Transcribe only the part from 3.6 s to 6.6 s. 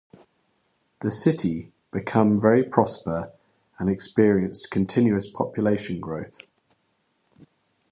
and experienced continuous population growth.